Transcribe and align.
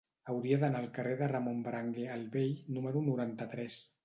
Hauria 0.31 0.57
d'anar 0.63 0.79
al 0.83 0.87
carrer 0.95 1.11
de 1.19 1.27
Ramon 1.33 1.61
Berenguer 1.69 2.09
el 2.17 2.27
Vell 2.39 2.57
número 2.79 3.05
noranta-tres. 3.13 3.79